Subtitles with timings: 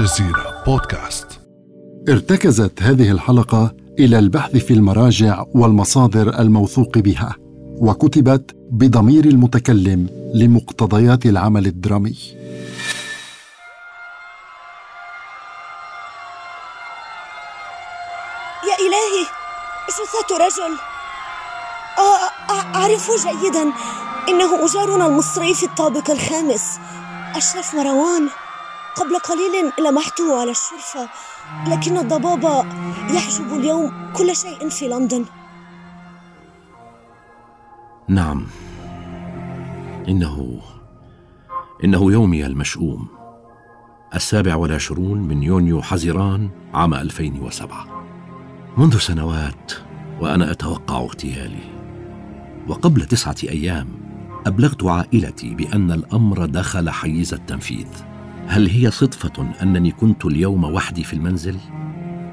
[0.00, 1.26] الجزيرة بودكاست.
[2.08, 11.66] ارتكزت هذه الحلقة إلى البحث في المراجع والمصادر الموثوق بها وكتبت بضمير المتكلم لمقتضيات العمل
[11.66, 12.16] الدرامي.
[18.68, 19.22] يا إلهي
[19.88, 20.78] جثة رجل.
[21.98, 23.72] آه، آه، أعرف جيدا
[24.28, 26.78] إنه جارنا المصري في الطابق الخامس
[27.36, 28.28] أشرف مروان.
[29.00, 31.08] قبل قليل لمحته على الشرفة
[31.68, 32.66] لكن الضباب
[33.14, 35.24] يحجب اليوم كل شيء في لندن.
[38.08, 38.46] نعم.
[40.08, 40.60] إنه
[41.84, 43.08] إنه يومي المشؤوم.
[44.14, 48.04] السابع والعشرون من يونيو حزيران عام 2007
[48.76, 49.72] منذ سنوات
[50.20, 51.80] وأنا أتوقع اغتيالي.
[52.68, 53.88] وقبل تسعة أيام
[54.46, 58.09] أبلغت عائلتي بأن الأمر دخل حيز التنفيذ.
[58.50, 61.56] هل هي صدفة أنني كنت اليوم وحدي في المنزل؟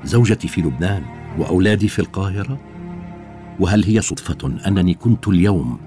[0.04, 1.04] زوجتي في لبنان
[1.38, 2.60] وأولادي في القاهرة؟
[3.60, 5.80] وهل هي صدفة أنني كنت اليوم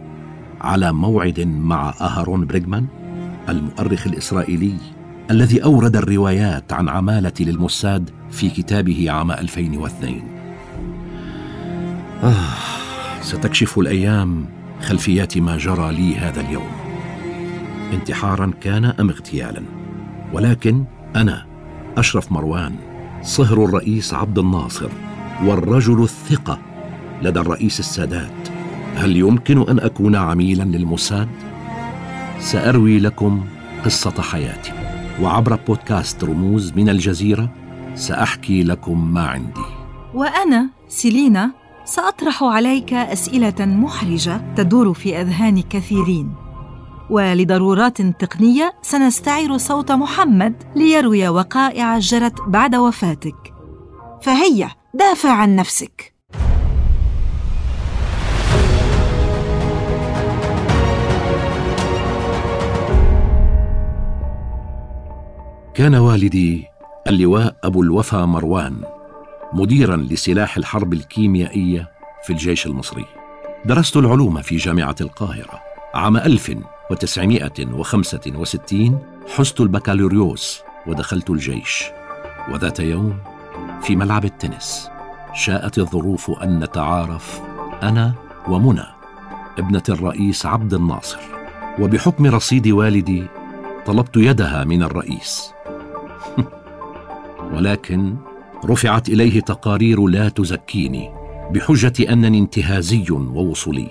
[0.61, 2.87] على موعد مع أهارون بريغمان
[3.49, 4.77] المؤرخ الإسرائيلي
[5.31, 10.23] الذي أورد الروايات عن عمالتي للموساد في كتابه عام 2002
[12.23, 14.47] آه ستكشف الأيام
[14.83, 16.71] خلفيات ما جرى لي هذا اليوم
[17.93, 19.80] انتحارا كان أم اغتيالا
[20.33, 20.85] ولكن
[21.17, 21.47] أنا
[21.97, 22.77] أشرف مروان
[23.23, 24.89] صهر الرئيس عبد الناصر
[25.45, 26.59] والرجل الثقة
[27.23, 28.49] لدى الرئيس السادات
[28.97, 31.29] هل يمكن أن أكون عميلا للموساد؟
[32.39, 33.45] سأروي لكم
[33.85, 34.73] قصة حياتي
[35.23, 37.51] وعبر بودكاست رموز من الجزيرة
[37.95, 39.61] سأحكي لكم ما عندي.
[40.15, 41.51] وأنا سيلينا
[41.85, 46.35] سأطرح عليك أسئلة محرجة تدور في أذهان كثيرين.
[47.11, 53.55] ولضرورات تقنية سنستعير صوت محمد ليروي وقائع جرت بعد وفاتك.
[54.23, 56.15] فهيا دافع عن نفسك.
[65.75, 66.65] كان والدي
[67.07, 68.85] اللواء أبو الوفا مروان
[69.53, 71.91] مديرا لسلاح الحرب الكيميائية
[72.25, 73.05] في الجيش المصري.
[73.65, 75.61] درست العلوم في جامعة القاهرة
[75.95, 76.51] عام 1000
[76.91, 78.99] 1965
[79.37, 81.85] حزت البكالوريوس ودخلت الجيش.
[82.53, 83.19] وذات يوم
[83.83, 84.89] في ملعب التنس
[85.35, 87.41] شاءت الظروف أن نتعارف
[87.83, 88.13] أنا
[88.49, 88.85] ومنى
[89.59, 91.21] ابنة الرئيس عبد الناصر.
[91.81, 93.27] وبحكم رصيد والدي
[93.87, 95.53] طلبت يدها من الرئيس.
[97.55, 98.17] ولكن
[98.65, 101.11] رفعت إليه تقارير لا تزكيني
[101.51, 103.89] بحجة أنني انتهازي ووصولي.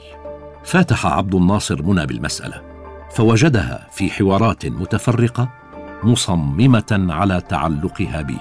[0.64, 2.69] فاتح عبد الناصر منى بالمسألة.
[3.12, 5.50] فوجدها في حوارات متفرقة
[6.03, 8.38] مصممة على تعلقها بي.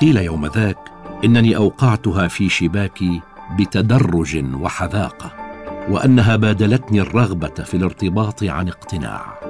[0.00, 0.78] قيل يوم ذاك
[1.24, 3.20] إنني أوقعتها في شباكي
[3.58, 5.30] بتدرج وحذاقة
[5.90, 9.40] وأنها بادلتني الرغبة في الارتباط عن اقتناع.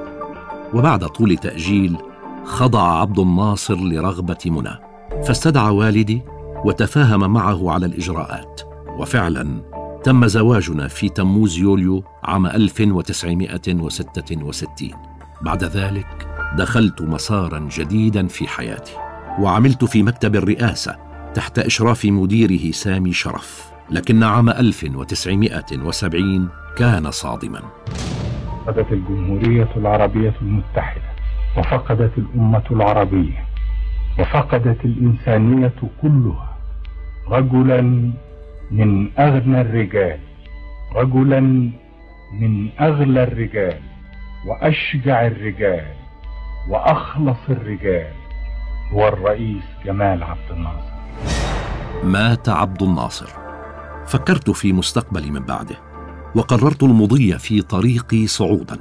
[0.75, 1.97] وبعد طول تأجيل
[2.45, 4.79] خضع عبد الناصر لرغبة منى
[5.27, 6.23] فاستدعى والدي
[6.65, 8.61] وتفاهم معه على الإجراءات.
[8.99, 9.63] وفعلا
[10.05, 14.91] تم زواجنا في تموز يوليو عام 1966
[15.43, 18.93] بعد ذلك دخلت مسارا جديدا في حياتي
[19.39, 20.97] وعملت في مكتب الرئاسة
[21.35, 27.61] تحت إشراف مديره سامي شرف لكن عام 1970 كان صادما.
[28.67, 31.03] فقدت الجمهورية العربية المتحدة
[31.59, 33.45] وفقدت الأمة العربية
[34.19, 35.73] وفقدت الإنسانية
[36.03, 36.57] كلها
[37.29, 38.11] رجلا
[38.71, 40.19] من أغنى الرجال
[40.95, 41.41] رجلا
[42.41, 43.81] من أغلى الرجال
[44.47, 45.87] وأشجع الرجال
[46.69, 48.13] وأخلص الرجال.
[48.93, 50.91] هو الرئيس جمال عبد الناصر.
[52.05, 53.29] مات عبد الناصر.
[54.07, 55.77] فكرت في مستقبلي من بعده
[56.35, 58.79] وقررت المضي في طريقي صعودا.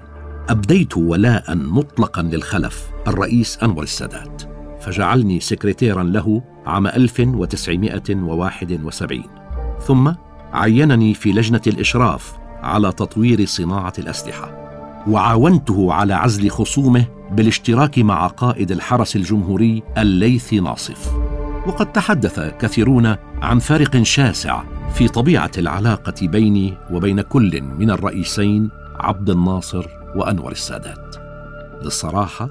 [0.50, 4.44] أبديت ولاء مطلقا للخلف الرئيس أنور السادات.
[4.82, 9.39] فجعلني سكرتيرا له عام 1971
[9.88, 10.12] ثم
[10.54, 14.60] عينني في لجنة الإشراف على تطوير صناعة الأسلحة
[15.08, 21.12] وعاونته على عزل خصومه بالاشتراك مع قائد الحرس الجمهوري الليثي ناصف.
[21.68, 29.30] وقد تحدث كثيرون عن فارق شاسع في طبيعة العلاقة بيني وبين كل من الرئيسين عبد
[29.30, 31.16] الناصر وأنور السادات.
[31.84, 32.50] للصراحه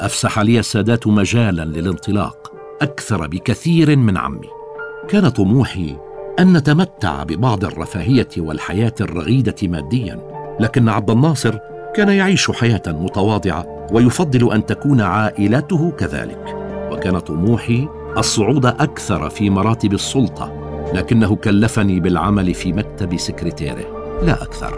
[0.00, 2.52] أفسح لي السادات مجالا للانطلاق
[2.82, 4.48] أكثر بكثير من عمي.
[5.08, 5.96] كان طموحي
[6.40, 10.20] أن نتمتع ببعض الرفاهية والحياة الرغيدة ماديا
[10.60, 11.58] لكن عبد الناصر
[11.94, 16.56] كان يعيش حياة متواضعة ويفضل أن تكون عائلته كذلك.
[16.92, 17.88] وكان طموحي
[18.18, 20.52] الصعود أكثر في مراتب السلطة
[20.94, 24.18] لكنه كلفني بالعمل في مكتب سكرتيره.
[24.22, 24.74] لا أكثر.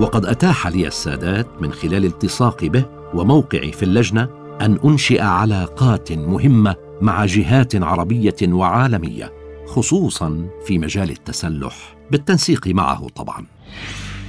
[0.00, 4.28] وقد أتاح لي السادات من خلال التصاقي به وموقعي في اللجنة
[4.60, 9.37] أن أنشئ علاقات مهمة مع جهات عربية وعالمية.
[9.68, 11.74] خصوصا في مجال التسلح
[12.10, 13.46] بالتنسيق معه طبعا.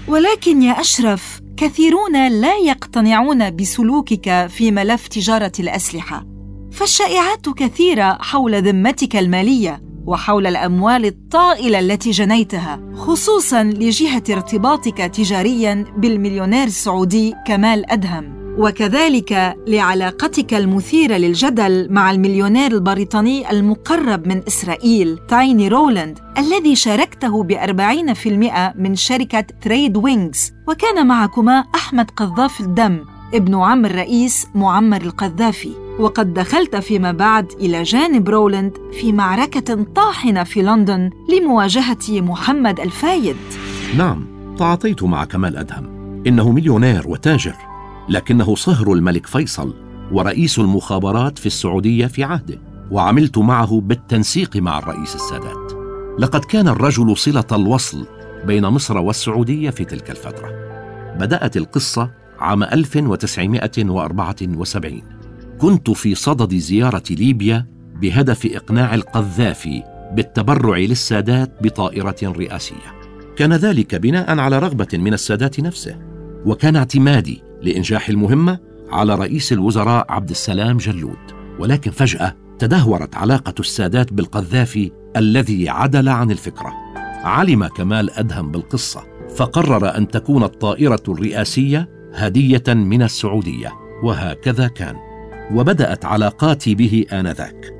[0.08, 6.26] ولكن يا أشرف كثيرون لا يقتنعون بسلوكك في ملف تجارة الأسلحة.
[6.72, 16.64] فالشائعات كثيرة حول ذمتك المالية وحول الأموال الطائلة التي جنيتها خصوصا لجهة ارتباطك تجاريا بالمليونير
[16.64, 18.39] السعودي كمال أدهم.
[18.60, 28.14] وكذلك لعلاقتك المثيرة للجدل مع المليونير البريطاني المقرب من إسرائيل تايني رولاند الذي شاركته بأربعين
[28.14, 30.54] في المئة من شركة تريد وينجز.
[30.68, 33.00] وكان معكما أحمد قذاف الدم
[33.34, 35.72] ابن عم الرئيس معمر القذافي.
[36.00, 43.38] وقد دخلت فيما بعد إلى جانب رولاند في معركة طاحنة في لندن لمواجهة محمد الفايد.
[43.98, 44.26] نعم
[44.58, 45.86] تعاطيت مع كمال أدهم.
[46.28, 47.69] إنه مليونير وتاجر.
[48.10, 49.74] لكنه صهر الملك فيصل
[50.12, 52.60] ورئيس المخابرات في السعودية في عهده
[52.92, 55.74] وعملت معه بالتنسيق مع الرئيس السادات.
[56.20, 58.08] لقد كان الرجل صلة الوصل
[58.46, 60.50] بين مصر والسعودية في تلك الفترة.
[61.20, 65.02] بدأت القصة عام 1974
[65.60, 67.66] كنت في صدد زيارة ليبيا
[68.02, 69.84] بهدف إقناع القذافي
[70.14, 73.00] بالتبرع للسادات بطائرة رئاسية.
[73.38, 75.98] كان ذلك بناء على رغبة من السادات نفسه
[76.46, 78.60] وكان اعتمادي لإنجاح المهمة
[78.92, 81.18] على رئيس الوزراء عبد السلام جلود.
[81.60, 86.74] ولكن فجأة تدهورت علاقة السادات بالقذافي الذي عدل عن الفكرة.
[87.24, 89.04] علم كمال أدهم بالقصة
[89.36, 93.74] فقرر أن تكون الطائرة الرئاسية هدية من السعودية
[94.04, 94.96] وهكذا كان.
[95.54, 97.74] وبدأت علاقاتي به آنذاك.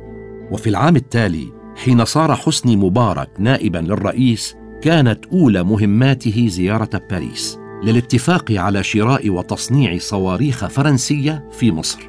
[0.52, 7.60] وفي العام التالي حين صار حسني مبارك نائبا للرئيس كانت أولى مهماته زيارة باريس.
[7.84, 12.00] للاتفاق على شراء وتصنيع صواريخ فرنسية في مصر.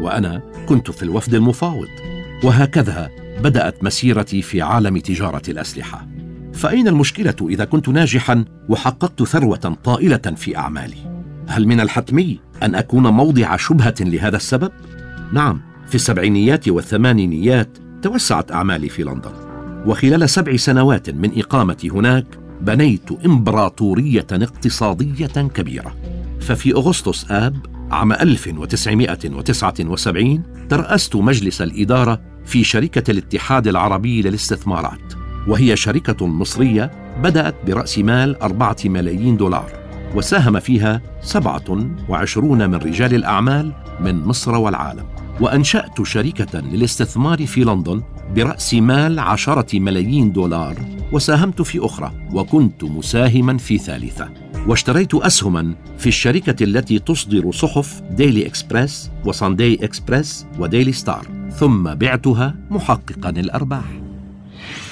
[0.00, 1.88] وأنا كنت في الوفد المفاوض.
[2.44, 3.10] وهكذا
[3.42, 6.06] بدأت مسيرتي في عالم تجارة الأسلحة.
[6.52, 13.06] فأين المشكلة إذا كنت ناجحا وحققت ثروة طائلة في أعمالي؟ هل من الحتمي أن أكون
[13.06, 14.72] موضع شبهة لهذا السبب؟
[15.32, 19.32] نعم في السبعينيات والثمانينيات توسعت أعمالي في لندن.
[19.86, 22.26] وخلال سبع سنوات من إقامتي هناك
[22.60, 25.94] بنيت إمبراطورية اقتصادية كبيرة.
[26.40, 27.56] ففي أغسطس آب
[27.90, 35.14] عام 1979 ترأست مجلس الإدارة في شركة الاتحاد العربي للاستثمارات
[35.48, 36.90] وهي شركة مصرية
[37.22, 39.72] بدأت برأس مال أربعة ملايين دولار
[40.14, 45.04] وساهم فيها سبعة وعشرون من رجال الأعمال من مصر والعالم.
[45.40, 48.02] وأنشأت شركة للاستثمار في لندن
[48.34, 50.76] برأس مال عشرة ملايين دولار
[51.12, 54.30] وساهمت في أخرى وكنت مساهما في ثالثة.
[54.66, 61.26] واشتريت أسهما في الشركة التي تصدر صحف ديلي إكسبريس وصاندي إكسبريس وديلي ستار
[61.58, 63.84] ثم بعتها محققا الأرباح.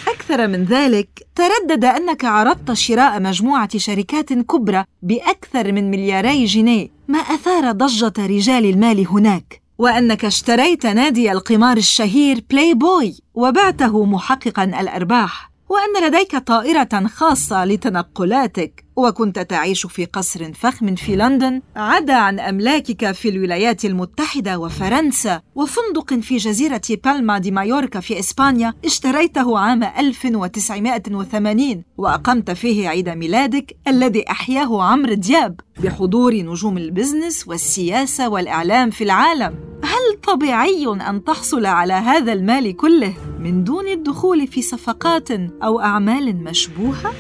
[0.09, 7.19] أكثر من ذلك تردد أنك عرضت شراء مجموعة شركات كبرى بأكثر من ملياري جنيه ما
[7.19, 9.66] أثار ضجة رجال المال هناك.
[9.79, 18.86] وأنك اشتريت نادي القمار الشهير بلاي بوي وبعته محققا الأرباح وأن لديك طائرة خاصة لتنقلاتك.
[18.97, 26.15] وكنت تعيش في قصر فخم في لندن عدا عن أملاكك في الولايات المتحدة وفرنسا وفندق
[26.15, 34.31] في جزيرة بالما دي مايوركا في إسبانيا اشتريته عام 1980 وأقمت فيه عيد ميلادك الذي
[34.31, 41.93] أحياه عمرو دياب بحضور نجوم البزنس والسياسة والإعلام في العالم هل طبيعي أن تحصل على
[41.93, 45.31] هذا المال كله من دون الدخول في صفقات
[45.63, 47.13] أو أعمال مشبوهة؟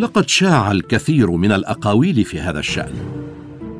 [0.00, 2.92] لقد شاع الكثير من الأقاويل في هذا الشأن.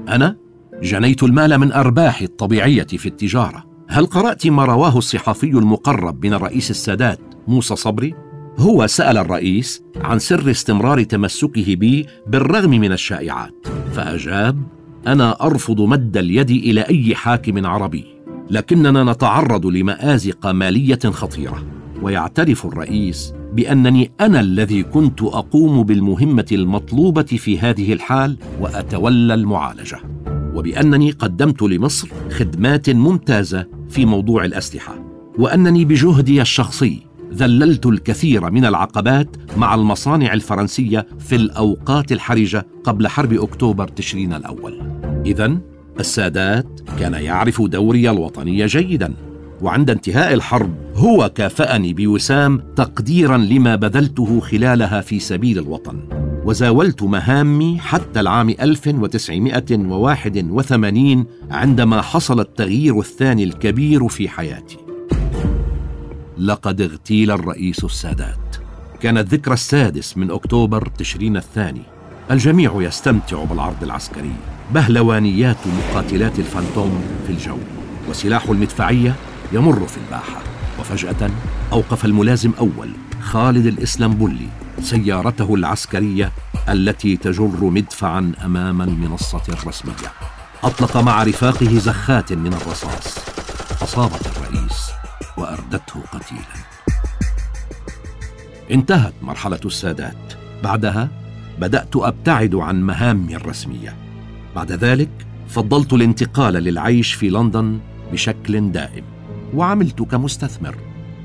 [0.09, 0.37] أنا
[0.83, 3.65] جنيت المال من ارباحي الطبيعية في التجارة.
[3.89, 8.15] هل قرأت ما رواه الصحفي المقرب من الرئيس السادات موسى صبري؟
[8.59, 14.63] هو سأل الرئيس عن سر استمرار تمسكه بي بالرغم من الشائعات فأجاب
[15.07, 18.05] أنا أرفض مد اليد إلى أي حاكم عربي
[18.51, 21.67] لكننا نتعرض لمآزق مالية خطيرة.
[22.03, 29.99] ويعترف الرئيس بأنني أنا الذي كنت أقوم بالمهمة المطلوبة في هذه الحال وأتولى المعالجة
[30.55, 35.05] وبأنني قدمت لمصر خدمات ممتازة في موضوع الأسلحة
[35.39, 43.33] وأنني بجهدي الشخصي ذللت الكثير من العقبات مع المصانع الفرنسية في الأوقات الحرجة قبل حرب
[43.33, 44.83] أكتوبر تشرين الأول.
[45.27, 45.59] اذا
[46.01, 49.15] السادات كان يعرف دوري الوطني جيدا.
[49.63, 55.99] وعند انتهاء الحرب هو كافأني بوسام تقديرا لما بذلته خلالها في سبيل الوطن.
[56.45, 64.77] وزاولت مهامي حتى العام 1981 عندما حصل التغيير الثاني الكبير في حياتي.
[66.39, 68.57] لقد اغتيل الرئيس السادات.
[69.01, 71.83] كان الذكرى السادس من أكتوبر تشرين الثاني.
[72.31, 74.33] الجميع يستمتع بالعرض العسكري.
[74.75, 77.57] بهلوانيات مقاتلات الفانتوم في الجو.
[78.11, 79.15] وسلاح المدفعية
[79.53, 80.43] يمر في الباحة.
[80.81, 81.31] وفجأة
[81.73, 82.91] أوقف الملازم أول
[83.21, 84.49] خالد الإسلامبولي
[84.83, 86.33] سيارته العسكرية
[86.69, 90.13] التي تجر مدفعا أمام المنصة الرسمية
[90.63, 93.19] أطلق مع رفاقه زخات من الرصاص.
[93.83, 94.91] أصابت الرئيس
[95.37, 96.41] وأردته قتيلا.
[98.71, 100.33] انتهت مرحلة السادات.
[100.65, 101.09] بعدها
[101.59, 103.97] بدأت أبتعد عن مهامي الرسمية.
[104.57, 105.11] بعد ذلك
[105.49, 107.79] فضلت الانتقال للعيش في لندن
[108.13, 109.05] بشكل دائم.
[109.55, 110.75] وعملت كمستثمر.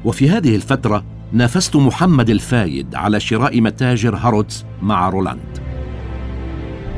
[0.06, 5.60] وفي هذه الفترة نافست محمد الفايد على شراء متاجر هارودز مع رولاند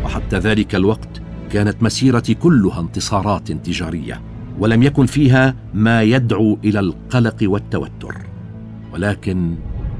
[0.05, 4.21] وحتى ذلك الوقت كانت مسيرتي كلها انتصارات تجارية
[4.59, 8.17] ولم يكن فيها ما يدعو إلى القلق والتوتر.
[8.93, 9.55] ولكن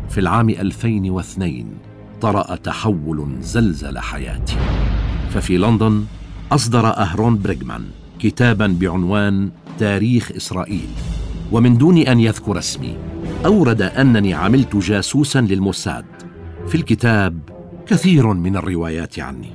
[0.10, 1.65] في العام 2002
[2.22, 4.55] طرأ تحول زلزل حياتي.
[5.29, 6.05] ففي لندن
[6.51, 7.84] أصدر أهرون بريغمان
[8.19, 11.16] كتابا بعنوان تاريخ إسرائيل.
[11.51, 12.98] ومن دون أن يذكر اسمي
[13.46, 16.06] أورد أنني عملت جاسوسا للموساد.
[16.68, 17.39] في الكتاب
[17.88, 19.50] كثير من الروايات عني.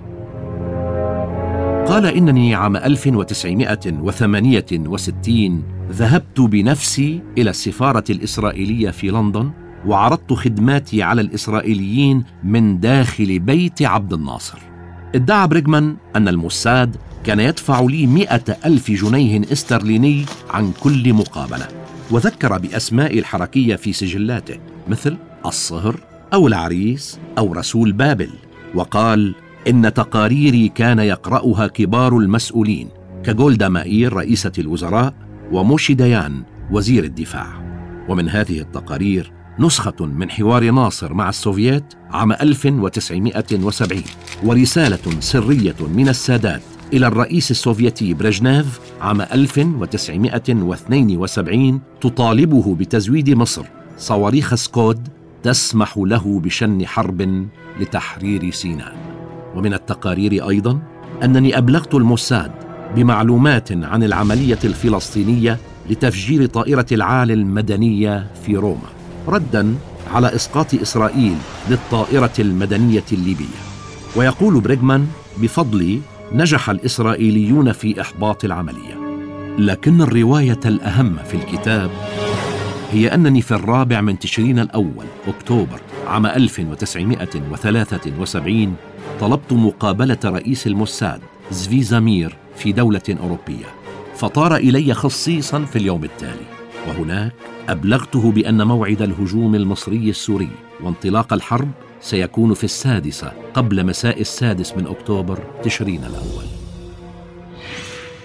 [1.86, 9.50] قال إنني عام 1968 ذهبت بنفسي إلى السفارة الإسرائيلية في لندن
[9.86, 14.58] وعرضت خدماتي على الإسرائيليين من داخل بيت عبد الناصر.
[15.14, 21.81] ادعى بريغمان أن الموساد كان يدفع لي مئة ألف جنيه استرليني عن كل مقابلة.
[22.12, 25.16] وذكر بأسماء الحركية في سجلاته مثل
[25.46, 26.00] الصهر
[26.34, 28.30] أو العريس أو رسول بابل
[28.74, 29.34] وقال
[29.68, 32.88] إن تقاريري كان يقرأها كبار المسؤولين
[33.24, 35.14] كجولدا مائير رئيسة الوزراء
[35.52, 37.46] وموشي ديان وزير الدفاع.
[38.08, 44.02] ومن هذه التقارير نسخة من حوار ناصر مع السوفييت عام 1970
[44.44, 46.62] ورسالة سرية من السادات
[46.92, 53.62] إلى الرئيس السوفيتي بريجنيف عام 1972 تطالبه بتزويد مصر.
[53.98, 55.08] صواريخ سكود
[55.42, 57.46] تسمح له بشن حرب
[57.80, 58.96] لتحرير سيناء.
[59.56, 60.78] ومن التقارير أيضا
[61.24, 62.52] أنني أبلغت الموساد
[62.96, 65.58] بمعلومات عن العملية الفلسطينية
[65.90, 68.88] لتفجير طائرة العال المدنية في روما
[69.28, 69.74] ردا
[70.14, 71.36] على إسقاط إسرائيل
[71.70, 73.62] للطائرة المدنية الليبية.
[74.16, 75.06] ويقول بريغمان
[75.38, 76.00] بفضلي
[76.34, 79.02] نجح الإسرائيليون في إحباط العملية.
[79.58, 81.90] لكن الرواية الأهم في الكتاب
[82.92, 88.74] هي أنني في الرابع من تشرين الأول أكتوبر عام 1973
[89.20, 91.20] طلبت مقابلة رئيس الموساد
[91.50, 93.66] زفي زمير في دولة أوروبية
[94.16, 96.46] فطار إلي خصيصا في اليوم التالي.
[96.88, 97.32] وهناك
[97.68, 100.50] أبلغته بأن موعد الهجوم المصري السوري
[100.80, 106.44] وانطلاق الحرب سيكون في السادسة قبل مساء السادس من أكتوبر تشرين الأول.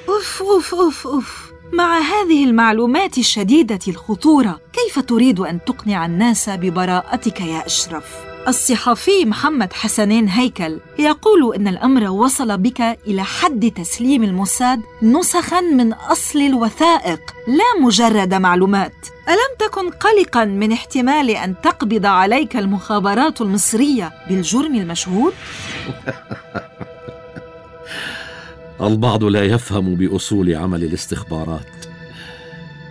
[0.10, 1.52] أوف أوف أوف أوف.
[1.74, 8.16] مع هذه المعلومات الشديدة الخطورة كيف تريد أن تقنع الناس ببراءتك يا أشرف؟
[8.48, 15.94] الصحفي محمد حسنين هيكل يقول إن الأمر وصل بك إلى حد تسليم الموساد نسخا من
[15.94, 19.17] أصل الوثائق لا مجرد معلومات.
[19.28, 25.34] ألم تكن قلقا من احتمال أن تقبض عليك المخابرات المصرية بالجرم المشهود؟
[28.82, 31.86] البعض لا يفهم بأصول عمل الاستخبارات.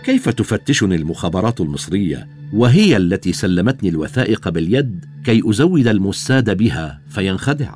[0.03, 7.73] كيف تفتشني المخابرات المصرية وهي التي سلمتني الوثائق باليد كي أزود المساد بها فينخدع؟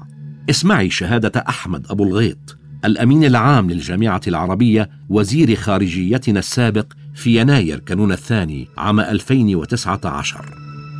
[0.49, 8.11] اسمعي شهادة أحمد أبو الغيط الأمين العام للجامعة العربية وزير خارجيتنا السابق في يناير كانون
[8.11, 10.45] الثاني عام 2019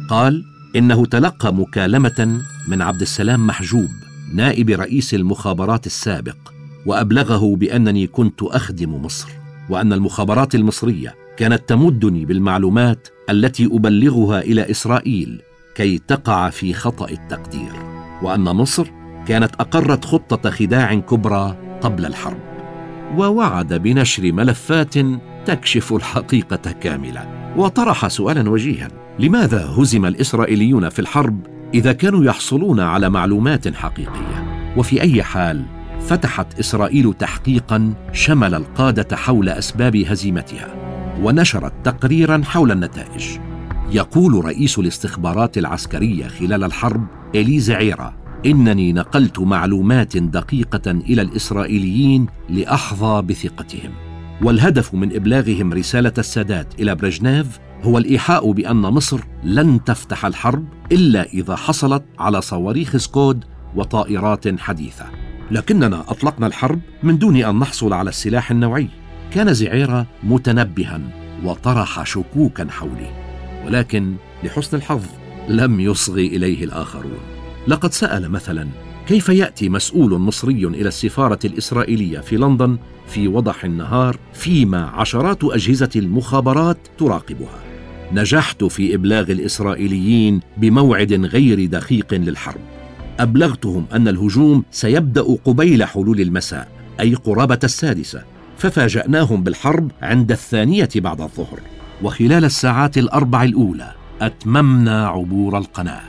[0.09, 0.43] قال
[0.75, 3.89] إنه تلقى مكالمة من عبد السلام محجوب
[4.33, 6.37] نائب رئيس المخابرات السابق
[6.85, 9.29] وأبلغه بأنني كنت أخدم مصر
[9.69, 15.41] وأن المخابرات المصرية كانت تمدني بالمعلومات التي أبلغها إلى إسرائيل
[15.75, 17.73] كي تقع في خطأ التقدير
[18.23, 18.87] وأن مصر
[19.27, 22.39] كانت أقرت خطة خداع كبرى قبل الحرب.
[23.17, 24.97] ووعد بنشر ملفات
[25.45, 27.53] تكشف الحقيقة كاملة.
[27.57, 28.88] وطرح سؤالا وجيها.
[29.19, 35.65] لماذا هزم الإسرائيليون في الحرب إذا كانوا يحصلون على معلومات حقيقية؟ وفي أي حال
[36.00, 40.67] فتحت إسرائيل تحقيقا شمل القادة حول أسباب هزيمتها
[41.21, 43.39] ونشرت تقريرا حول النتائج.
[43.91, 48.13] يقول رئيس الاستخبارات العسكرية خلال الحرب اليزا عيرا
[48.45, 53.91] إنني نقلت معلومات دقيقة إلى الإسرائيليين لأحظى بثقتهم.
[54.43, 61.24] والهدف من إبلاغهم رسالة السادات إلى برجنيف هو الإيحاء بأن مصر لن تفتح الحرب إلا
[61.24, 63.43] إذا حصلت على صواريخ سكود
[63.75, 65.05] وطائرات حديثة.
[65.51, 68.88] لكننا أطلقنا الحرب من دون أن نحصل على السلاح النوعي.
[69.31, 71.01] كان زعيرة متنبها
[71.43, 73.12] وطرح شكوكا حولي
[73.65, 75.05] ولكن لحسن الحظ
[75.50, 77.19] لم يصغي إليه الآخرون.
[77.67, 78.67] لقد سأل مثلا
[79.07, 82.77] كيف يأتي مسؤول مصري إلى السفارة الإسرائيلية في لندن
[83.08, 87.60] في وضح النهار فيما عشرات أجهزة المخابرات تراقبها.
[88.13, 92.62] نجحت في إبلاغ الإسرائيليين بموعد غير دقيق للحرب.
[93.20, 96.67] أبلغتهم أن الهجوم سيبدأ قبيل حلول المساء
[97.00, 98.24] أي قرابة السادسة
[98.58, 101.60] ففاجأناهم بالحرب عند الثانية بعد الظهر.
[102.03, 103.91] وخلال الساعات الأربع الأولى
[104.22, 106.01] أتممنا عبور القناة.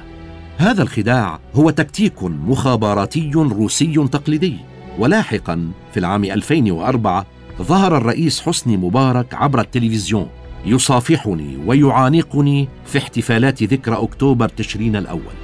[0.59, 4.72] هذا الخداع هو تكتيك مخابراتي روسي تقليدي.
[4.99, 7.27] ولاحقا في العام 2004
[7.63, 10.29] ظهر الرئيس حسني مبارك عبر التلفزيون
[10.67, 15.35] يصافحني ويعانقني في احتفالات ذكرى أكتوبر تشرين الأول.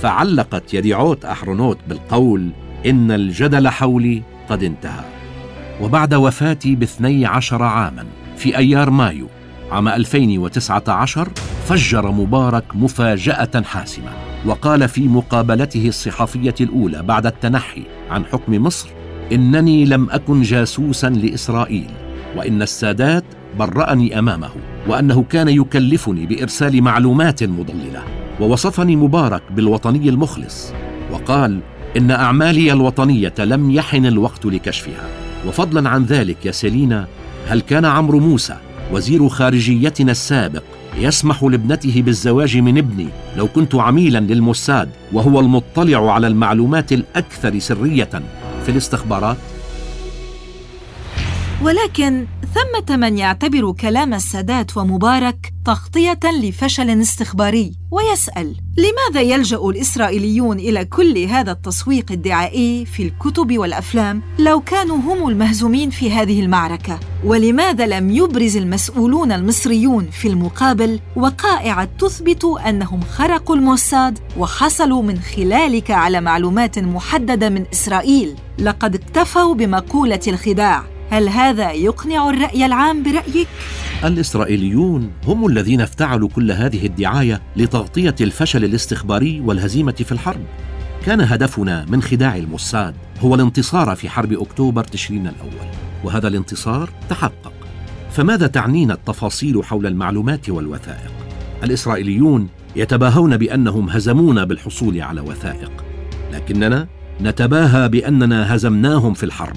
[0.00, 2.50] فعلقت يديعوت احرونوت بالقول
[2.86, 5.04] إن الجدل حولي قد انتهى.
[5.80, 9.26] وبعد وفاتي باثني عشر عاما في أيار مايو
[9.70, 11.28] عام 2019
[11.68, 14.10] فجر مبارك مفاجأة حاسمة
[14.46, 18.88] وقال في مقابلته الصحفية الأولى بعد التنحي عن حكم مصر
[19.32, 21.90] إنني لم أكن جاسوسا لإسرائيل
[22.36, 23.24] وإن السادات
[23.58, 24.50] برأني أمامه
[24.88, 28.02] وأنه كان يكلفني بإرسال معلومات مضللة
[28.40, 30.72] ووصفني مبارك بالوطني المخلص
[31.12, 31.60] وقال
[31.96, 35.08] إن أعمالي الوطنية لم يحن الوقت لكشفها
[35.46, 37.06] وفضلا عن ذلك يا سيلينا
[37.48, 38.56] هل كان عمرو موسى
[38.92, 40.62] وزير خارجيتنا السابق
[40.98, 48.10] يسمح لابنته بالزواج من ابني لو كنت عميلا للموساد وهو المطلع على المعلومات الأكثر سرية؟
[48.66, 49.36] في الاستخبارات.
[51.62, 52.26] ولكن
[52.56, 61.18] ثمة من يعتبر كلام السادات ومبارك تغطية لفشل استخباري ويسأل لماذا يلجأ الإسرائيليون إلى كل
[61.18, 68.10] هذا التسويق الدعائي في الكتب والأفلام لو كانوا هم المهزومين في هذه المعركة؟ ولماذا لم
[68.10, 76.78] يبرز المسؤولون المصريون في المقابل وقائع تثبت أنهم خرقوا الموساد وحصلوا من خلالك على معلومات
[76.78, 80.95] محددة من إسرائيل؟ لقد اكتفوا بمقولة الخداع.
[81.10, 83.48] هل هذا يقنع الرأي العام برأيك؟
[84.04, 90.40] الإسرائيليون هم الذين افتعلوا كل هذه الدعاية لتغطية الفشل الاستخباري والهزيمة في الحرب.
[91.06, 95.68] كان هدفنا من خداع الموساد هو الانتصار في حرب أكتوبر تشرين الأول
[96.04, 97.52] وهذا الانتصار تحقق.
[98.10, 101.12] فماذا تعنينا التفاصيل حول المعلومات والوثائق؟
[101.64, 105.84] الإسرائيليون يتباهون بأنهم هزمونا بالحصول على وثائق
[106.32, 106.86] لكننا
[107.20, 109.56] نتباهى بأننا هزمناهم في الحرب.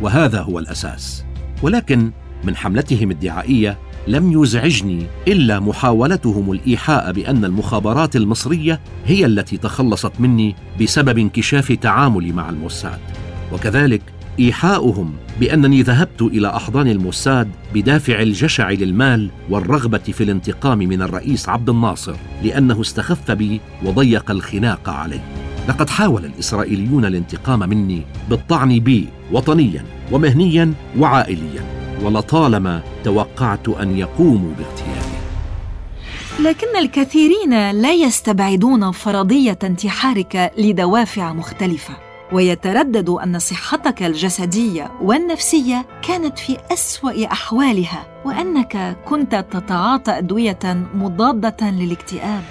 [0.00, 1.24] وهذا هو الأساس.
[1.62, 2.10] ولكن
[2.44, 3.78] من حملتهم الدعائية
[4.08, 12.32] لم يزعجني إلا محاولتهم الإيحاء بأن المخابرات المصرية هي التي تخلصت مني بسبب انكشاف تعاملي
[12.32, 12.98] مع الموساد.
[13.52, 14.02] وكذلك
[14.40, 21.70] إيحاؤهم بأنني ذهبت إلى أحضان الموساد بدافع الجشع للمال والرغبة في الانتقام من الرئيس عبد
[21.70, 25.20] الناصر لأنه استخف بي وضيق الخناق علي
[25.68, 31.62] لقد حاول الإسرائيليون الانتقام مني بالطعن بي وطنيا ومهنيا وعائليا
[32.02, 35.14] ولطالما توقعت أن يقوموا باغتيالي.
[36.40, 41.94] لكن الكثيرين لا يستبعدون فرضية انتحارك لدوافع مختلفة
[42.32, 52.42] ويتردد أن صحتك الجسدية والنفسية كانت في أسوأ أحوالها وأنك كنت تتعاطى أدوية مضادة للاكتئاب.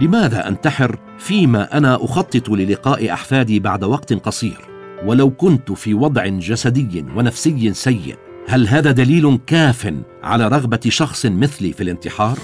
[0.00, 4.58] لماذا أنتحر؟ فيما أنا أخطط للقاء أحفادي بعد وقت قصير.
[5.04, 8.16] ولو كنت في وضع جسدي ونفسي سيء
[8.48, 12.38] هل هذا دليل كاف على رغبة شخص مثلي في الانتحار؟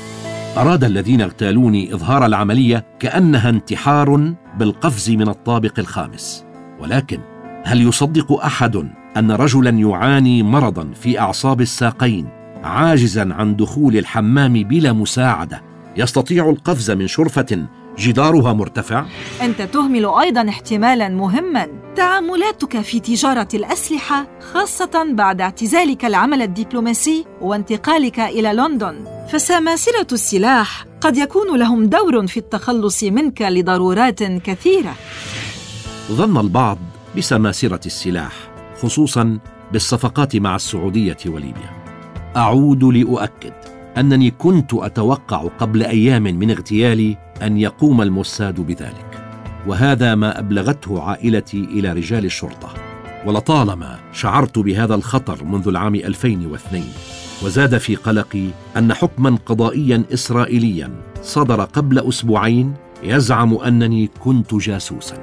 [0.57, 6.45] أراد الذين اغتالوني إظهار العملية كأنها انتحار بالقفز من الطابق الخامس.
[6.81, 7.21] ولكن
[7.64, 8.77] هل يصدق أحد
[9.17, 12.29] أن رجلا يعاني مرضا في أعصاب الساقين
[12.64, 15.62] عاجزا عن دخول الحمام بلا مساعدة
[15.97, 17.67] يستطيع القفز من شرفة
[17.99, 19.07] جدارها مرتفع.
[19.43, 21.69] أنت تهمل أيضا احتمالا مهما.
[21.97, 29.05] تعاملاتك في تجارة الأسلحة خاصة بعد اعتزالك العمل الدبلوماسي وانتقالك إلى لندن.
[29.33, 34.95] فسماسرة السلاح قد يكون لهم دور في التخلص منك لضرورات كثيرة.
[36.13, 36.79] ظن البعض
[37.17, 38.33] بسماسرة السلاح
[38.83, 39.39] خصوصا
[39.73, 41.71] بالصفقات مع السعودية وليبيا.
[42.37, 43.53] أعود لأؤكد
[43.97, 49.24] أنني كنت أتوقع قبل أيام من اغتيالي أن يقوم الموساد بذلك.
[49.66, 52.74] وهذا ما أبلغته عائلتي إلى رجال الشرطة.
[53.27, 56.85] ولطالما شعرت بهذا الخطر منذ العام 2002
[57.42, 58.46] وزاد في قلقي
[58.77, 60.90] أن حكما قضائيا إسرائيليا
[61.22, 65.16] صدر قبل أسبوعين يزعم أنني كنت جاسوسا.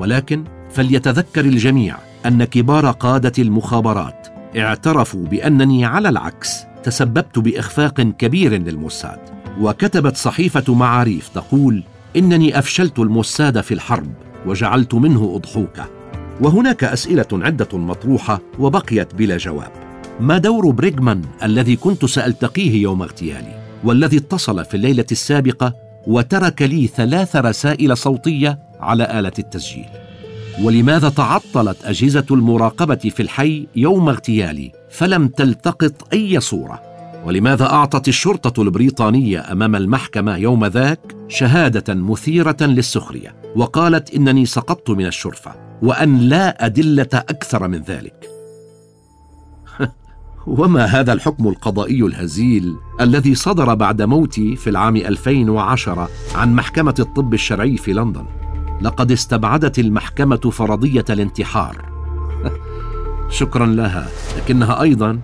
[0.00, 9.37] ولكن فليتذكر الجميع أن كبار قادة المخابرات اعترفوا بأنني على العكس تسببت بإخفاق كبير للموساد.
[9.60, 11.82] وكتبت صحيفة معاريف تقول
[12.16, 14.12] إنني أفشلت الموساد في الحرب
[14.46, 15.88] وجعلت منه اضحوكه
[16.40, 19.72] وهناك أسئلة عدة مطروحة وبقيت بلا جواب.
[20.20, 25.74] ما دور بريغمان الذي كنت سألتقيه يوم اغتيالي؟ والذي اتصل في الليلة السابقة
[26.06, 29.86] وترك لي ثلاث رسائل صوتية على آلة التسجيل.
[30.62, 36.87] ولماذا تعطلت أجهزة المراقبة في الحي يوم اغتيالي فلم تلتقط أي صورة؟
[37.24, 45.06] ولماذا أعطت الشرطة البريطانية أمام المحكمة يوم ذاك شهادة مثيرة للسخرية؟ وقالت إنني سقطت من
[45.06, 48.28] الشرفة وأن لا أدلة أكثر من ذلك.
[50.46, 57.34] وما هذا الحكم القضائي الهزيل الذي صدر بعد موتي في العام 2010 عن محكمة الطب
[57.34, 58.24] الشرعي في لندن؟
[58.80, 61.88] لقد استبعدت المحكمة فرضية الانتحار.
[63.30, 65.20] شكرا لها لكنها أيضا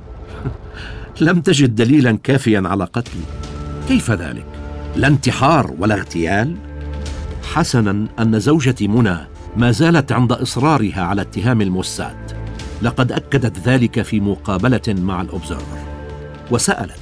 [1.20, 3.22] لم تجد دليلا كافيا على قتلي.
[3.88, 4.46] كيف ذلك؟
[4.96, 6.56] لا انتحار ولا اغتيال؟
[7.52, 9.16] حسنا أن زوجتي منى
[9.56, 12.16] ما زالت عند إصرارها على اتهام الموساد.
[12.82, 15.78] لقد أكدت ذلك في مقابلة مع الأوبزرفر.
[16.50, 17.00] وسألت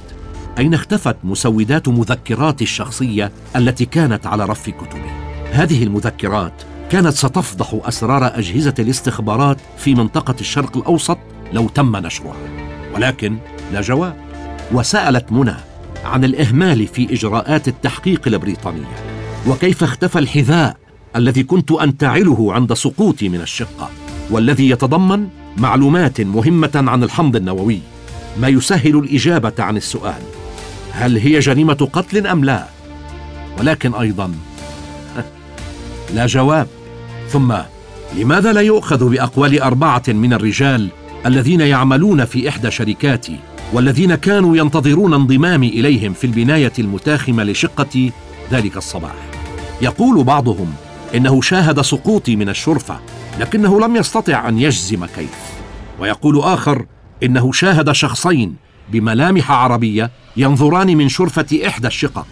[0.57, 5.11] أين اختفت مسودات مذكراتي الشخصية التي كانت على رف كتبي؟
[5.51, 6.53] هذه المذكرات
[6.89, 11.17] كانت ستفضح أسرار أجهزة الاستخبارات في منطقة الشرق الأوسط
[11.53, 12.35] لو تم نشرها.
[12.95, 13.37] ولكن
[13.73, 14.15] لا جواب.
[14.71, 15.55] وسألت منى
[16.05, 18.95] عن الإهمال في إجراءات التحقيق البريطانية
[19.47, 20.77] وكيف اختفى الحذاء
[21.15, 23.89] الذي كنت انتعله عند سقوطي من الشقة
[24.29, 27.79] والذي يتضمن معلومات مهمة عن الحمض النووي.
[28.37, 30.21] ما يسهل الإجابة عن السؤال.
[30.91, 32.65] هل هي جريمة قتل أم لا؟
[33.59, 34.31] ولكن أيضا
[36.15, 36.67] لا جواب.
[37.29, 37.53] ثم
[38.17, 40.89] لماذا لا يؤخذ بأقوال أربعة من الرجال
[41.25, 43.39] الذين يعملون في إحدى شركاتي؟
[43.73, 48.11] والذين كانوا ينتظرون انضمامي إليهم في البناية المتاخمة لشقتي
[48.51, 49.15] ذلك الصباح.
[49.81, 50.73] يقول بعضهم
[51.15, 52.99] إنه شاهد سقوطي من الشرفة
[53.39, 55.37] لكنه لم يستطع أن يجزم كيف.
[55.99, 56.85] ويقول آخر
[57.23, 58.55] إنه شاهد شخصين
[58.91, 62.27] بملامح عربية ينظران من شرفة إحدى الشقق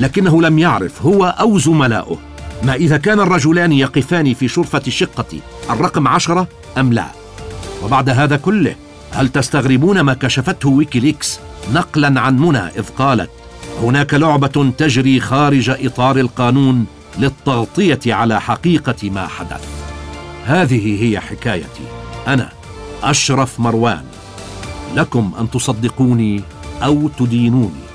[0.00, 2.18] لكنه لم يعرف هو أو زملاؤه
[2.62, 7.06] ما إذا كان الرجلان يقفان في شرفة شقتي الرقم عشرة أم لا؟
[7.84, 8.74] وبعد هذا كله
[9.12, 11.40] هل تستغربون ما كشفته ويكيليكس
[11.72, 13.30] نقلا عن منى إذ قالت
[13.82, 16.86] هناك لعبة تجري خارج إطار القانون
[17.18, 19.68] للتغطية على حقيقة ما حدث.
[20.44, 21.84] هذه هي حكايتي.
[22.26, 22.52] أنا
[23.02, 24.04] أشرف مروان.
[24.94, 26.42] لكم أن تصدقوني
[26.82, 27.88] أو تدينوني.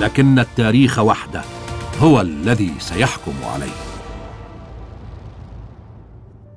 [0.00, 1.42] لكن التاريخ وحده
[2.00, 3.76] هو الذي سيحكم عليه.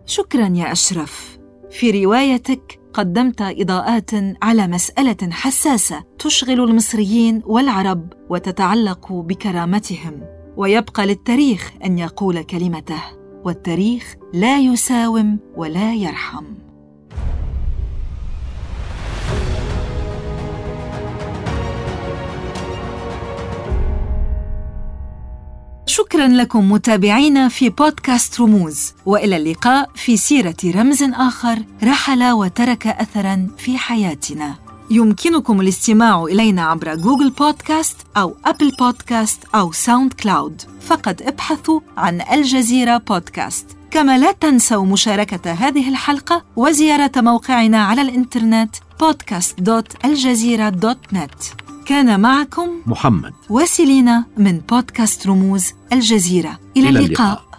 [0.05, 1.37] شكرا يا أشرف.
[1.71, 10.21] في روايتك قدمت إضاءات على مسألة حساسة تشغل المصريين والعرب وتتعلق بكرامتهم
[10.57, 13.01] ويبقى للتاريخ أن يقول كلمته
[13.45, 16.45] والتاريخ لا يساوم ولا يرحم.
[26.01, 28.93] شكرا لكم متابعينا في بودكاست رموز.
[29.05, 34.55] وإلى اللقاء في سيرة رمز آخر رحل وترك اثرا في حياتنا.
[34.91, 40.61] يمكنكم الاستماع إلينا عبر Google Podcasts أو Apple Podcasts أو SoundCloud.
[40.81, 43.65] فقط ابحثوا عن الجزيرة بودكاست.
[43.91, 53.33] كما لا تنسوا مشاركة هذه الحلقة وزيارة موقعنا على الإنترنت podcast.aljazeera.net كان معكم محمد.
[53.49, 56.59] وسيلينا من بودكاست رموز الجزيرة.
[56.77, 57.51] إلى, إلى اللقاء, اللقاء.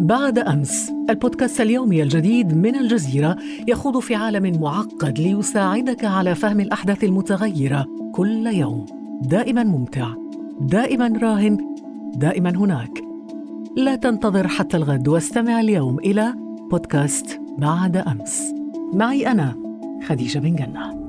[0.00, 3.36] بعد أمس البودكاست اليومي الجديد من الجزيرة
[3.68, 8.86] يخوض في عالم معقد ليساعدك على فهم الأحداث المتغيرة كل يوم.
[9.22, 10.08] دائما ممتع
[10.60, 11.76] دائما راهن
[12.14, 13.04] دائما هناك.
[13.76, 16.34] لا تنتظر حتى الغد واستمع اليوم إلى
[16.70, 18.42] بودكاست بعد أمس.
[18.92, 19.26] معي
[20.04, 21.03] أنا خديجه بن جنه